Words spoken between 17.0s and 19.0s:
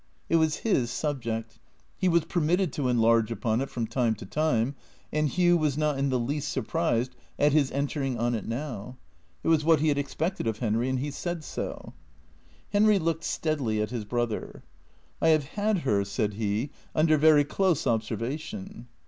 very close observation."